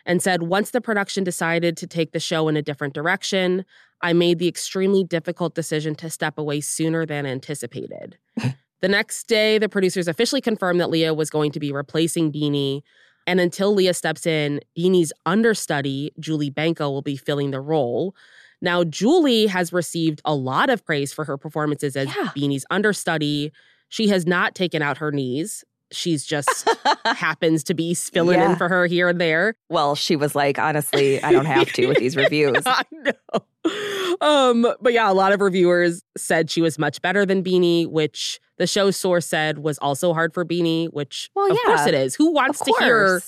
and 0.06 0.22
said, 0.22 0.42
Once 0.42 0.70
the 0.70 0.80
production 0.80 1.24
decided 1.24 1.76
to 1.76 1.86
take 1.86 2.12
the 2.12 2.20
show 2.20 2.48
in 2.48 2.56
a 2.56 2.62
different 2.62 2.94
direction, 2.94 3.64
I 4.00 4.12
made 4.12 4.38
the 4.38 4.48
extremely 4.48 5.04
difficult 5.04 5.54
decision 5.54 5.94
to 5.96 6.10
step 6.10 6.38
away 6.38 6.60
sooner 6.60 7.04
than 7.04 7.26
anticipated. 7.26 8.16
the 8.80 8.88
next 8.88 9.24
day, 9.24 9.58
the 9.58 9.68
producers 9.68 10.08
officially 10.08 10.40
confirmed 10.40 10.80
that 10.80 10.90
Lea 10.90 11.10
was 11.10 11.30
going 11.30 11.52
to 11.52 11.60
be 11.60 11.72
replacing 11.72 12.32
Beanie. 12.32 12.82
And 13.26 13.40
until 13.40 13.74
Lea 13.74 13.92
steps 13.92 14.24
in, 14.24 14.60
Beanie's 14.76 15.12
understudy, 15.26 16.12
Julie 16.18 16.50
Benko, 16.50 16.90
will 16.90 17.02
be 17.02 17.16
filling 17.16 17.50
the 17.50 17.60
role. 17.60 18.14
Now, 18.60 18.84
Julie 18.84 19.46
has 19.46 19.72
received 19.72 20.20
a 20.24 20.34
lot 20.34 20.70
of 20.70 20.84
praise 20.84 21.12
for 21.12 21.24
her 21.24 21.36
performances 21.36 21.96
as 21.96 22.08
Yeah. 22.08 22.30
Beanie's 22.36 22.64
understudy. 22.70 23.52
She 23.88 24.08
has 24.08 24.26
not 24.26 24.54
taken 24.54 24.82
out 24.82 24.98
her 24.98 25.12
knees. 25.12 25.64
She's 25.90 26.26
just 26.26 26.68
happens 27.06 27.64
to 27.64 27.74
be 27.74 27.94
filling 27.94 28.40
in 28.40 28.56
for 28.56 28.68
her 28.68 28.86
here 28.86 29.08
and 29.08 29.18
there. 29.20 29.54
Well, 29.70 29.94
she 29.94 30.16
was 30.16 30.34
like, 30.34 30.58
honestly, 30.58 31.22
I 31.22 31.32
don't 31.32 31.46
have 31.46 31.72
to 31.72 31.86
with 31.86 31.96
these 31.98 32.14
reviews. 32.24 32.62
I 32.66 32.82
know. 32.92 34.16
Um, 34.20 34.66
but 34.82 34.92
yeah, 34.92 35.10
a 35.10 35.14
lot 35.14 35.32
of 35.32 35.40
reviewers 35.40 36.02
said 36.16 36.50
she 36.50 36.60
was 36.60 36.78
much 36.78 37.00
better 37.00 37.24
than 37.24 37.42
Beanie, 37.42 37.86
which 37.86 38.38
the 38.58 38.66
show 38.66 38.90
source 38.90 39.26
said 39.26 39.58
was 39.58 39.78
also 39.78 40.12
hard 40.12 40.34
for 40.34 40.44
Beanie, 40.44 40.92
which 40.92 41.30
Well, 41.34 41.50
of 41.50 41.56
yeah. 41.64 41.74
course 41.74 41.86
it 41.86 41.94
is. 41.94 42.14
Who 42.16 42.32
wants 42.32 42.58
to 42.60 42.74
hear 42.80 43.22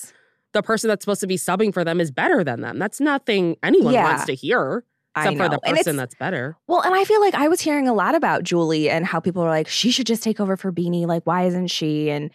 the 0.53 0.61
person 0.61 0.87
that's 0.89 1.03
supposed 1.03 1.21
to 1.21 1.27
be 1.27 1.37
subbing 1.37 1.73
for 1.73 1.83
them 1.83 1.99
is 2.01 2.11
better 2.11 2.43
than 2.43 2.61
them? 2.61 2.77
That's 2.77 2.99
nothing 2.99 3.55
anyone 3.63 3.93
Yeah. 3.93 4.03
wants 4.03 4.25
to 4.25 4.35
hear. 4.35 4.83
Except 5.15 5.37
for 5.37 5.49
the 5.49 5.59
person 5.59 5.95
that's 5.97 6.15
better. 6.15 6.55
Well, 6.67 6.81
and 6.81 6.95
I 6.95 7.03
feel 7.03 7.19
like 7.21 7.33
I 7.35 7.47
was 7.49 7.59
hearing 7.61 7.87
a 7.87 7.93
lot 7.93 8.15
about 8.15 8.43
Julie 8.43 8.89
and 8.89 9.05
how 9.05 9.19
people 9.19 9.43
were 9.43 9.49
like, 9.49 9.67
she 9.67 9.91
should 9.91 10.07
just 10.07 10.23
take 10.23 10.39
over 10.39 10.55
for 10.55 10.71
Beanie. 10.71 11.05
Like, 11.05 11.23
why 11.25 11.43
isn't 11.45 11.67
she? 11.67 12.09
And, 12.09 12.31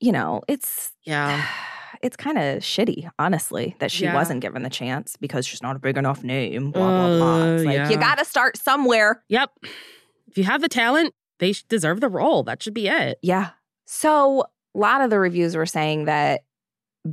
you 0.00 0.12
know, 0.12 0.42
it's 0.46 0.92
Yeah. 1.04 1.44
it's 2.02 2.16
kind 2.16 2.38
of 2.38 2.58
shitty, 2.62 3.08
honestly, 3.18 3.74
that 3.80 3.90
she 3.90 4.04
Yeah. 4.04 4.14
wasn't 4.14 4.40
given 4.40 4.62
the 4.62 4.70
chance 4.70 5.16
because 5.16 5.46
she's 5.46 5.62
not 5.62 5.74
a 5.76 5.78
big 5.78 5.96
enough 5.98 6.22
name. 6.22 6.70
Blah 6.70 6.88
blah 7.08 7.16
blah. 7.18 7.34
Uh, 7.42 7.54
It's 7.54 7.64
like 7.64 7.74
yeah. 7.74 7.88
you 7.90 7.96
got 7.96 8.18
to 8.18 8.24
start 8.24 8.56
somewhere. 8.56 9.22
Yep. 9.28 9.50
If 10.28 10.38
you 10.38 10.44
have 10.44 10.60
the 10.60 10.68
talent, 10.68 11.12
they 11.38 11.54
deserve 11.68 12.00
the 12.00 12.08
role. 12.08 12.42
That 12.44 12.62
should 12.62 12.74
be 12.74 12.86
it. 12.88 13.18
Yeah. 13.22 13.50
So 13.86 14.44
a 14.74 14.78
lot 14.78 15.00
of 15.00 15.10
the 15.10 15.18
reviews 15.18 15.56
were 15.56 15.66
saying 15.66 16.04
that 16.04 16.42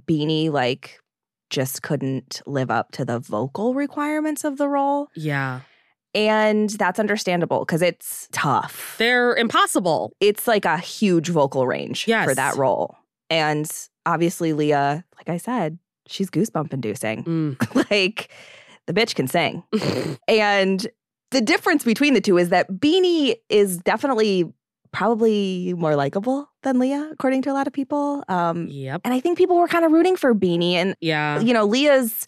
Beanie 0.07 0.51
like 0.51 0.99
just 1.53 1.83
couldn't 1.83 2.41
live 2.47 2.71
up 2.71 2.91
to 2.93 3.05
the 3.05 3.19
vocal 3.19 3.75
requirements 3.75 4.43
of 4.43 4.57
the 4.57 4.67
role. 4.67 5.07
Yeah. 5.15 5.61
And 6.15 6.69
that's 6.71 6.99
understandable 6.99 7.59
because 7.59 7.81
it's 7.81 8.27
tough. 8.31 8.95
They're 8.97 9.35
impossible. 9.35 10.13
it's 10.19 10.47
like 10.47 10.65
a 10.65 10.77
huge 10.77 11.29
vocal 11.29 11.65
range 11.65 12.05
for 12.05 12.35
that 12.35 12.55
role. 12.55 12.97
And 13.29 13.69
obviously, 14.05 14.53
Lea, 14.53 14.73
like 14.73 15.29
I 15.29 15.37
said, 15.37 15.79
she's 16.07 16.29
goosebump 16.29 16.73
inducing. 16.73 17.23
Mm. 17.23 17.89
like 17.91 18.31
the 18.87 18.93
bitch 18.93 19.15
can 19.15 19.27
sing. 19.27 19.63
and 20.27 20.87
the 21.31 21.41
difference 21.41 21.83
between 21.83 22.13
the 22.13 22.21
two 22.21 22.37
is 22.37 22.49
that 22.49 22.69
Beanie 22.71 23.35
is 23.49 23.77
definitely 23.77 24.51
probably 24.93 25.73
more 25.75 25.95
likable 25.97 26.49
than 26.61 26.79
Lea, 26.79 27.09
according 27.11 27.41
to 27.41 27.51
a 27.51 27.53
lot 27.53 27.67
of 27.67 27.73
people. 27.73 28.23
Um, 28.29 28.67
yep. 28.69 29.01
and 29.03 29.13
I 29.13 29.19
think 29.19 29.37
people 29.37 29.57
were 29.57 29.67
kind 29.67 29.83
of 29.83 29.91
rooting 29.91 30.15
for 30.15 30.33
Beanie. 30.33 30.73
And, 30.73 30.95
Yeah. 31.01 31.39
you 31.41 31.53
know, 31.53 31.65
Lea's. 31.65 32.25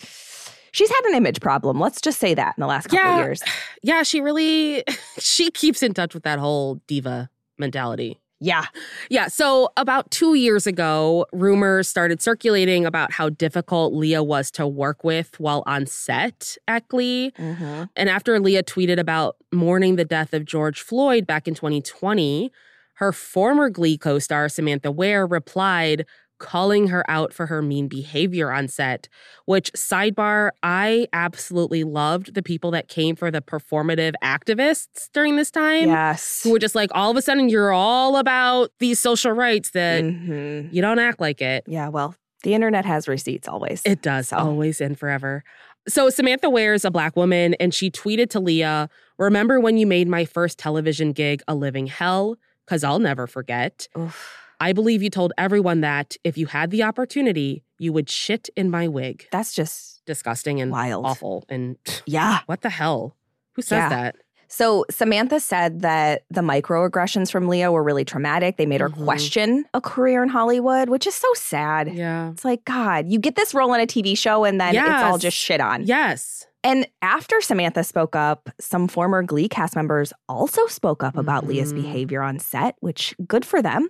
She's 0.73 0.89
had 0.89 1.05
an 1.05 1.15
image 1.15 1.39
problem. 1.39 1.79
Let's 1.79 2.01
just 2.01 2.19
say 2.19 2.33
that 2.33 2.55
in 2.57 2.61
the 2.61 2.67
last 2.67 2.87
couple 2.87 2.97
Yeah. 3.05 3.19
years. 3.23 3.41
Yeah, 3.81 4.01
she 4.03 4.19
really 4.19 4.83
she 5.19 5.51
keeps 5.51 5.81
in 5.83 5.93
touch 5.93 6.13
with 6.13 6.23
that 6.23 6.39
whole 6.39 6.81
diva 6.87 7.29
mentality. 7.57 8.19
Yeah. 8.45 8.65
Yeah, 9.09 9.27
so 9.27 9.69
about 9.75 10.11
2 10.11 10.35
years 10.35 10.67
ago, 10.67 11.25
rumors 11.33 11.87
started 11.87 12.21
circulating 12.21 12.85
about 12.85 13.11
how 13.11 13.29
difficult 13.29 13.93
Lea 13.93 14.19
was 14.19 14.51
to 14.51 14.67
work 14.67 15.03
with 15.03 15.39
while 15.39 15.63
on 15.65 15.87
set 15.87 16.55
at 16.67 16.87
Glee. 16.87 17.31
Mm-hmm. 17.39 17.83
And 17.95 18.09
after 18.09 18.39
Lea 18.39 18.61
tweeted 18.61 18.99
about 18.99 19.37
mourning 19.51 19.95
the 19.95 20.05
death 20.05 20.31
of 20.33 20.45
George 20.45 20.81
Floyd 20.81 21.25
back 21.25 21.47
in 21.47 21.55
2020, 21.55 22.51
her 22.95 23.11
former 23.11 23.69
Glee 23.69 23.97
co 23.97 24.19
star, 24.19 24.47
Samantha 24.47 24.91
Ware, 24.91 25.25
replied, 25.25 26.05
calling 26.39 26.87
her 26.87 27.03
out 27.09 27.33
for 27.33 27.45
her 27.47 27.61
mean 27.61 27.87
behavior 27.87 28.51
on 28.51 28.67
set. 28.67 29.07
Which, 29.45 29.71
sidebar, 29.73 30.51
I 30.63 31.07
absolutely 31.13 31.83
loved 31.83 32.33
the 32.33 32.43
people 32.43 32.71
that 32.71 32.87
came 32.87 33.15
for 33.15 33.31
the 33.31 33.41
performative 33.41 34.13
activists 34.23 35.09
during 35.13 35.35
this 35.37 35.51
time. 35.51 35.87
Yes. 35.87 36.41
Who 36.43 36.51
were 36.51 36.59
just 36.59 36.75
like, 36.75 36.89
all 36.93 37.11
of 37.11 37.17
a 37.17 37.21
sudden, 37.21 37.49
you're 37.49 37.71
all 37.71 38.17
about 38.17 38.71
these 38.79 38.99
social 38.99 39.31
rights 39.31 39.71
that 39.71 40.03
Mhm. 40.03 40.73
you 40.73 40.81
don't 40.81 40.99
act 40.99 41.19
like 41.21 41.41
it. 41.41 41.63
Yeah, 41.67 41.87
well, 41.89 42.15
the 42.43 42.53
internet 42.53 42.85
has 42.85 43.07
receipts 43.07 43.47
always. 43.47 43.81
It 43.85 44.01
does, 44.01 44.29
So- 44.29 44.37
always 44.37 44.81
and 44.81 44.97
forever. 44.99 45.43
So 45.87 46.09
Samantha 46.09 46.49
Ware 46.49 46.73
is 46.73 46.83
a 46.83 46.89
black 46.91 47.15
woman, 47.15 47.53
and 47.59 47.73
she 47.73 47.91
tweeted 47.91 48.29
to 48.31 48.39
Lea, 48.39 48.87
Remember 49.17 49.59
when 49.61 49.77
you 49.77 49.87
made 49.87 50.07
my 50.09 50.25
first 50.25 50.57
television 50.59 51.13
gig 51.13 51.41
a 51.47 51.55
living 51.55 51.87
hell? 51.87 52.35
Because 52.65 52.83
I'll 52.83 52.99
never 52.99 53.27
forget. 53.27 53.87
Oof. 53.97 54.41
I 54.59 54.73
believe 54.73 55.01
you 55.03 55.09
told 55.09 55.33
everyone 55.37 55.81
that 55.81 56.15
if 56.23 56.37
you 56.37 56.47
had 56.47 56.71
the 56.71 56.83
opportunity, 56.83 57.63
you 57.77 57.91
would 57.93 58.09
shit 58.09 58.49
in 58.55 58.69
my 58.69 58.87
wig. 58.87 59.25
That's 59.31 59.53
just 59.53 60.03
Disgusting 60.05 60.61
and 60.61 60.71
wild. 60.71 61.05
awful. 61.05 61.43
And 61.49 61.77
Yeah. 62.05 62.39
what 62.45 62.61
the 62.61 62.69
hell? 62.69 63.15
Who 63.53 63.61
says 63.61 63.77
Yeah. 63.77 63.89
that? 63.89 64.15
So 64.47 64.85
Samantha 64.91 65.39
said 65.39 65.81
that 65.81 66.23
the 66.29 66.41
microaggressions 66.41 67.31
from 67.31 67.47
Lea 67.47 67.67
were 67.67 67.83
really 67.83 68.05
traumatic. 68.05 68.57
They 68.57 68.65
made 68.67 68.79
her 68.79 68.89
Mhm. 68.89 69.03
question 69.03 69.65
a 69.73 69.81
career 69.81 70.21
in 70.21 70.29
Hollywood, 70.29 70.87
which 70.89 71.07
is 71.07 71.15
so 71.15 71.27
sad. 71.33 71.91
Yeah. 71.93 72.29
It's 72.29 72.45
like, 72.45 72.63
God, 72.63 73.07
you 73.11 73.19
get 73.19 73.35
this 73.35 73.53
role 73.53 73.73
in 73.73 73.81
a 73.81 73.87
TV 73.87 74.15
show 74.15 74.43
and 74.45 74.61
then 74.61 74.75
it's 74.75 75.03
all 75.03 75.17
just 75.17 75.35
shit 75.35 75.59
on. 75.59 75.83
Yes. 75.85 76.45
And 76.63 76.87
after 77.01 77.41
Samantha 77.41 77.83
spoke 77.83 78.15
up, 78.15 78.49
some 78.59 78.87
former 78.87 79.23
Glee 79.23 79.49
cast 79.49 79.75
members 79.75 80.13
also 80.29 80.65
spoke 80.67 81.03
up 81.03 81.17
about 81.17 81.45
Lea's 81.47 81.73
Mhm. 81.73 81.77
behavior 81.81 82.21
on 82.21 82.39
set, 82.39 82.75
which 82.79 83.15
good 83.27 83.45
for 83.45 83.61
them. 83.61 83.89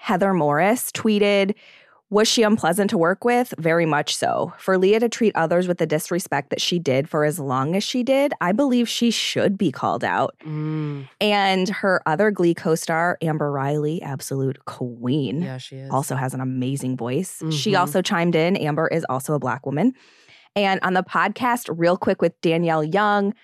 Heather 0.00 0.32
Morris 0.34 0.90
tweeted, 0.92 1.54
was 2.08 2.26
she 2.26 2.42
unpleasant 2.42 2.90
to 2.90 2.98
work 2.98 3.24
with? 3.24 3.54
Very 3.58 3.86
much 3.86 4.16
so. 4.16 4.52
For 4.58 4.76
Lea 4.76 4.98
to 4.98 5.08
treat 5.08 5.36
others 5.36 5.68
with 5.68 5.78
the 5.78 5.86
disrespect 5.86 6.50
that 6.50 6.60
she 6.60 6.80
did 6.80 7.08
for 7.08 7.24
as 7.24 7.38
long 7.38 7.76
as 7.76 7.84
she 7.84 8.02
did, 8.02 8.32
I 8.40 8.50
believe 8.50 8.88
she 8.88 9.12
should 9.12 9.56
be 9.56 9.70
called 9.70 10.02
out. 10.02 10.34
Mm, 10.44 11.08
And 11.20 11.68
her 11.68 12.02
other 12.06 12.32
Glee 12.32 12.54
co 12.54 12.74
star, 12.74 13.16
Amber 13.22 13.52
Riley, 13.52 14.02
absolute 14.02 14.64
queen, 14.64 15.42
yeah, 15.42 15.58
she 15.58 15.76
is. 15.76 15.90
also 15.90 16.16
has 16.16 16.34
an 16.34 16.40
amazing 16.40 16.96
voice. 16.96 17.40
She 17.50 17.72
Mhm. 17.72 17.78
also 17.78 18.02
chimed 18.02 18.34
in. 18.34 18.56
Amber 18.56 18.88
is 18.88 19.04
also 19.08 19.34
a 19.34 19.38
black 19.38 19.64
woman. 19.64 19.92
And 20.56 20.80
on 20.82 20.94
the 20.94 21.04
podcast, 21.04 21.72
real 21.78 21.96
quick 21.96 22.20
with 22.20 22.32
Danielle 22.40 22.82
Young, 22.82 23.34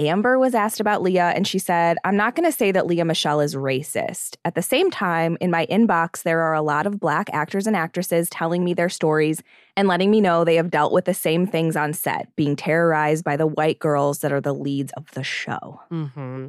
Amber 0.00 0.40
was 0.40 0.56
asked 0.56 0.80
about 0.80 1.02
Lea, 1.02 1.20
and 1.20 1.46
she 1.46 1.60
said, 1.60 1.98
I'm 2.04 2.16
not 2.16 2.34
going 2.34 2.50
to 2.50 2.56
say 2.56 2.72
that 2.72 2.86
Lea 2.86 3.04
Michele 3.04 3.40
is 3.40 3.54
racist. 3.54 4.36
At 4.44 4.56
the 4.56 4.62
same 4.62 4.90
time, 4.90 5.38
in 5.40 5.52
my 5.52 5.66
inbox, 5.66 6.24
there 6.24 6.40
are 6.40 6.52
a 6.52 6.62
lot 6.62 6.86
of 6.86 6.98
black 6.98 7.30
actors 7.32 7.68
and 7.68 7.76
actresses 7.76 8.28
telling 8.28 8.64
me 8.64 8.74
their 8.74 8.88
stories 8.88 9.40
and 9.76 9.86
letting 9.86 10.10
me 10.10 10.20
know 10.20 10.44
they 10.44 10.56
have 10.56 10.70
dealt 10.70 10.92
with 10.92 11.04
the 11.04 11.14
same 11.14 11.46
things 11.46 11.76
on 11.76 11.92
set, 11.92 12.34
being 12.34 12.56
terrorized 12.56 13.24
by 13.24 13.36
the 13.36 13.46
white 13.46 13.78
girls 13.78 14.18
that 14.18 14.32
are 14.32 14.40
the 14.40 14.52
leads 14.52 14.92
of 14.92 15.08
the 15.12 15.22
show. 15.22 15.80
hmm 15.90 16.48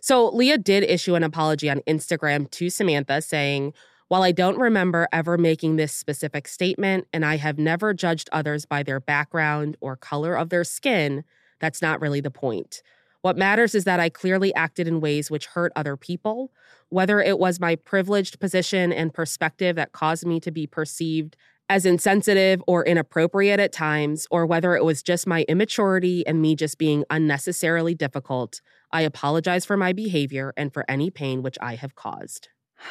So 0.00 0.28
Lea 0.28 0.56
did 0.56 0.84
issue 0.84 1.16
an 1.16 1.24
apology 1.24 1.68
on 1.68 1.80
Instagram 1.88 2.48
to 2.52 2.70
Samantha 2.70 3.22
saying, 3.22 3.72
While 4.06 4.22
I 4.22 4.30
don't 4.30 4.58
remember 4.58 5.08
ever 5.12 5.36
making 5.36 5.76
this 5.76 5.92
specific 5.92 6.46
statement, 6.46 7.08
and 7.12 7.24
I 7.24 7.38
have 7.38 7.58
never 7.58 7.92
judged 7.92 8.28
others 8.30 8.66
by 8.66 8.84
their 8.84 9.00
background 9.00 9.76
or 9.80 9.96
color 9.96 10.36
of 10.36 10.50
their 10.50 10.62
skin, 10.62 11.24
that's 11.64 11.82
not 11.82 12.00
really 12.00 12.20
the 12.20 12.30
point. 12.30 12.82
What 13.22 13.38
matters 13.38 13.74
is 13.74 13.84
that 13.84 14.00
I 14.00 14.10
clearly 14.10 14.54
acted 14.54 14.86
in 14.86 15.00
ways 15.00 15.30
which 15.30 15.46
hurt 15.46 15.72
other 15.74 15.96
people, 15.96 16.52
whether 16.90 17.20
it 17.20 17.38
was 17.38 17.58
my 17.58 17.74
privileged 17.74 18.38
position 18.38 18.92
and 18.92 19.14
perspective 19.14 19.76
that 19.76 19.92
caused 19.92 20.26
me 20.26 20.40
to 20.40 20.50
be 20.50 20.66
perceived 20.66 21.34
as 21.70 21.86
insensitive 21.86 22.62
or 22.66 22.84
inappropriate 22.84 23.58
at 23.58 23.72
times, 23.72 24.26
or 24.30 24.44
whether 24.44 24.76
it 24.76 24.84
was 24.84 25.02
just 25.02 25.26
my 25.26 25.46
immaturity 25.48 26.26
and 26.26 26.42
me 26.42 26.54
just 26.54 26.76
being 26.76 27.04
unnecessarily 27.08 27.94
difficult. 27.94 28.60
I 28.92 29.00
apologize 29.00 29.64
for 29.64 29.78
my 29.78 29.94
behavior 29.94 30.52
and 30.58 30.72
for 30.72 30.84
any 30.86 31.10
pain 31.10 31.42
which 31.42 31.56
I 31.60 31.76
have 31.76 31.94
caused. 31.94 32.48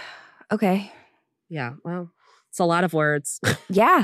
Okay. 0.51 0.91
Yeah. 1.49 1.73
Well, 1.83 2.11
it's 2.49 2.59
a 2.59 2.65
lot 2.65 2.83
of 2.83 2.93
words. 2.93 3.39
Yeah. 3.69 4.03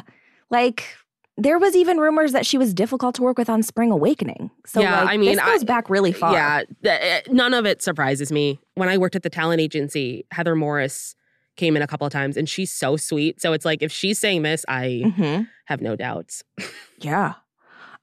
Like 0.49 0.95
there 1.41 1.57
was 1.59 1.75
even 1.75 1.97
rumors 1.97 2.31
that 2.33 2.45
she 2.45 2.57
was 2.57 2.73
difficult 2.73 3.15
to 3.15 3.21
work 3.21 3.37
with 3.37 3.49
on 3.49 3.63
Spring 3.63 3.91
Awakening. 3.91 4.51
So 4.65 4.81
Yeah, 4.81 5.01
like, 5.03 5.13
I 5.13 5.17
mean, 5.17 5.35
this 5.35 5.43
goes 5.43 5.61
I- 5.61 5.65
back 5.65 5.89
really 5.89 6.11
far. 6.11 6.33
Yeah, 6.33 6.63
th- 6.83 6.99
eh, 7.01 7.21
none 7.31 7.53
of 7.53 7.65
it 7.65 7.81
surprises 7.81 8.31
me. 8.31 8.59
When 8.75 8.89
I 8.89 8.97
worked 8.97 9.15
at 9.15 9.23
the 9.23 9.29
talent 9.29 9.61
agency, 9.61 10.25
Heather 10.31 10.55
Morris 10.55 11.15
came 11.57 11.75
in 11.75 11.81
a 11.81 11.87
couple 11.87 12.05
of 12.07 12.13
times 12.13 12.37
and 12.37 12.47
she's 12.47 12.71
so 12.71 12.95
sweet. 12.97 13.41
So 13.41 13.53
it's 13.53 13.65
like 13.65 13.81
if 13.81 13.91
she's 13.91 14.17
saying 14.19 14.43
this, 14.43 14.63
I 14.67 15.01
Mhm. 15.05 15.47
have 15.65 15.81
no 15.81 15.95
doubts. 15.95 16.43
Yeah. 17.01 17.33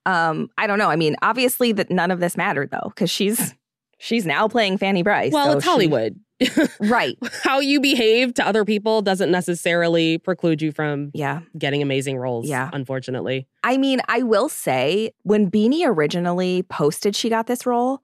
Um, 0.07 0.49
I 0.57 0.67
don't 0.67 0.79
know. 0.79 0.89
I 0.89 0.97
mean, 0.97 1.17
obviously 1.21 1.73
that 1.73 1.91
none 1.91 2.11
of 2.11 2.21
this 2.21 2.37
mattered 2.37 2.71
though, 2.71 2.91
because 2.95 3.11
she's 3.11 3.55
she's 3.99 4.25
now 4.25 4.47
playing 4.49 4.79
Fanny 4.79 5.03
Brice. 5.03 5.33
Well, 5.33 5.53
so 5.53 5.57
it's 5.59 5.65
Hollywood. 5.67 6.19
Right. 6.81 7.17
How 7.43 7.61
you 7.61 7.81
behave 7.81 8.35
to 8.35 8.47
other 8.47 8.65
people 8.65 9.01
doesn't 9.03 9.31
necessarily 9.31 10.19
preclude 10.19 10.61
you 10.63 10.73
from 10.73 11.11
Yeah. 11.15 11.41
getting 11.59 11.83
amazing 11.83 12.19
roles, 12.19 12.47
Yeah. 12.49 12.71
unfortunately. 12.73 13.47
I 13.65 13.79
mean, 13.79 14.01
I 14.09 14.23
will 14.23 14.49
say 14.49 15.11
when 15.23 15.51
Beanie 15.51 15.87
originally 15.87 16.63
posted 16.65 17.17
she 17.17 17.29
got 17.31 17.47
this 17.47 17.65
role, 17.67 18.03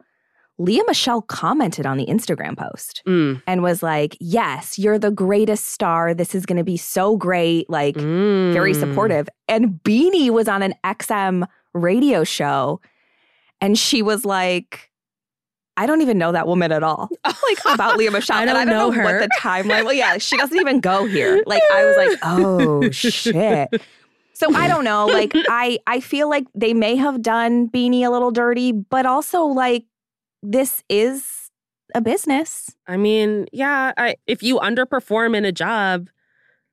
Lea 0.59 0.83
Michele 0.87 1.23
commented 1.23 1.87
on 1.87 1.97
the 1.97 2.07
Instagram 2.07 2.57
post 2.57 3.03
Mm. 3.07 3.43
and 3.47 3.63
was 3.63 3.83
like, 3.83 4.17
Yes, 4.21 4.79
you're 4.79 4.99
the 4.99 5.11
greatest 5.11 5.67
star. 5.67 6.15
This 6.15 6.35
is 6.35 6.47
going 6.47 6.59
to 6.59 6.65
be 6.65 6.77
so 6.77 7.17
great. 7.17 7.69
Like, 7.69 7.97
very 7.97 8.73
Mm. 8.73 8.81
supportive. 8.81 9.29
And 9.49 9.81
Beanie 9.83 10.31
was 10.31 10.49
on 10.49 10.63
an 10.63 10.75
XM 10.85 11.47
radio 11.75 12.23
show 12.25 12.81
and 13.61 13.79
she 13.79 14.03
was 14.03 14.25
like, 14.25 14.91
I 15.77 15.87
don't 15.87 16.03
even 16.03 16.19
know 16.19 16.33
that 16.33 16.47
woman 16.47 16.71
at 16.73 16.83
all. 16.83 17.09
Like 17.25 17.75
about 17.75 17.97
Lea 17.99 18.09
Michele. 18.11 18.37
I 18.37 18.45
don't 18.45 18.57
I 18.57 18.65
don't 18.65 18.69
know 18.75 18.87
know, 18.89 18.93
her. 18.93 19.03
what 19.05 19.19
the 19.21 19.29
timeline. 19.41 19.85
Well, 19.85 19.93
yeah, 19.93 20.19
she 20.19 20.37
doesn't 20.37 20.57
even 20.59 20.81
go 20.81 21.07
here. 21.07 21.43
Like 21.47 21.63
I 21.73 21.85
was 21.85 21.97
like, 21.97 22.19
oh 22.23 22.91
shit. 22.91 23.69
So 24.35 24.55
I 24.55 24.69
don't 24.69 24.85
know. 24.85 25.07
Like 25.07 25.33
I 25.49 25.79
I 25.87 26.01
feel 26.01 26.29
like 26.29 26.47
they 26.55 26.73
may 26.75 26.97
have 26.97 27.21
done 27.23 27.69
Beanie 27.69 28.03
a 28.07 28.11
little 28.11 28.31
dirty, 28.31 28.73
but 28.73 29.07
also 29.07 29.43
like 29.45 29.85
this 30.43 30.83
is 30.89 31.51
a 31.95 32.01
business. 32.01 32.75
I 32.87 32.97
mean, 32.97 33.47
yeah, 33.53 33.93
I, 33.97 34.17
if 34.27 34.43
you 34.43 34.59
underperform 34.59 35.37
in 35.37 35.45
a 35.45 35.53
job, 35.53 36.09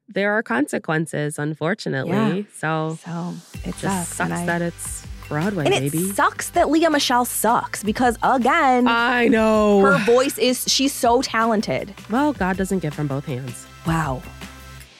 there 0.08 0.32
are 0.34 0.42
consequences, 0.42 1.38
unfortunately. 1.38 2.12
Yeah. 2.12 2.42
So 2.56 2.98
So 3.04 3.34
it 3.66 3.76
just 3.78 3.82
sucks. 3.82 4.08
sucks 4.16 4.32
I- 4.32 4.46
that 4.46 4.62
it's 4.62 5.06
Broadway, 5.30 5.66
and 5.66 5.74
it 5.86 5.94
sucks 6.16 6.50
that 6.50 6.70
Lea 6.70 6.90
Michele 6.90 7.24
sucks 7.24 7.84
because 7.84 8.18
again, 8.24 8.88
I 8.88 9.28
know. 9.28 9.80
her 9.82 9.98
voice 10.00 10.38
is 10.38 10.66
she's 10.68 10.92
so 10.94 11.22
talented. 11.22 11.94
well, 12.10 12.34
God 12.34 12.58
doesn't 12.58 12.80
give 12.80 12.94
from 12.94 13.08
both 13.08 13.26
hands. 13.26 13.66
Wow. 13.88 14.22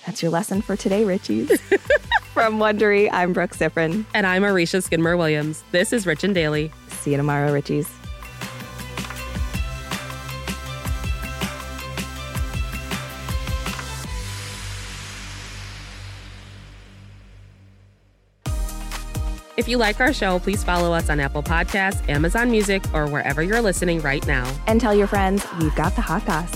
That's 0.06 0.22
your 0.24 0.32
lesson 0.32 0.62
for 0.62 0.76
today, 0.76 1.04
Richies. 1.04 1.60
From 2.34 2.58
Wondery, 2.58 3.10
I'm 3.12 3.34
Brooke 3.34 3.52
Siffrinn. 3.52 4.06
And 4.14 4.26
I'm 4.26 4.44
Arisha 4.44 4.82
Skidmore 4.82 5.18
Williams. 5.18 5.64
This 5.72 5.92
is 5.92 6.06
Rich 6.08 6.24
and 6.24 6.34
Daily. 6.34 6.72
See 6.88 7.12
you 7.12 7.18
tomorrow, 7.18 7.52
Richies. 7.52 7.90
If 19.60 19.68
you 19.68 19.76
like 19.76 20.00
our 20.00 20.14
show, 20.14 20.40
please 20.40 20.64
follow 20.64 20.94
us 20.94 21.10
on 21.10 21.20
Apple 21.20 21.44
Podcasts, 21.44 22.08
Amazon 22.08 22.50
Music, 22.50 22.82
or 22.94 23.08
wherever 23.08 23.44
you're 23.44 23.62
listening 23.62 24.00
right 24.00 24.26
now. 24.26 24.50
And 24.68 24.80
tell 24.80 24.96
your 24.96 25.06
friends 25.06 25.46
we've 25.60 25.76
got 25.76 25.94
the 25.98 26.02
hot 26.02 26.26
goss. 26.26 26.50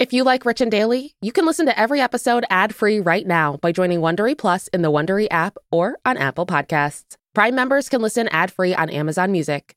If 0.00 0.12
you 0.12 0.24
like 0.24 0.44
Rich 0.44 0.60
and 0.60 0.70
Daily, 0.72 1.14
you 1.22 1.30
can 1.30 1.46
listen 1.46 1.66
to 1.66 1.78
every 1.78 2.00
episode 2.00 2.44
ad-free 2.50 2.98
right 2.98 3.24
now 3.24 3.58
by 3.58 3.70
joining 3.70 4.00
Wondery 4.00 4.36
Plus 4.36 4.66
in 4.68 4.82
the 4.82 4.90
Wondery 4.90 5.28
app 5.30 5.56
or 5.70 5.98
on 6.04 6.16
Apple 6.16 6.46
Podcasts. 6.46 7.14
Prime 7.32 7.54
members 7.54 7.88
can 7.88 8.02
listen 8.02 8.26
ad-free 8.26 8.74
on 8.74 8.90
Amazon 8.90 9.30
Music. 9.30 9.76